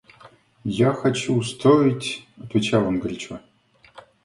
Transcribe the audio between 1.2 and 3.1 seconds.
устроить...— отвечал он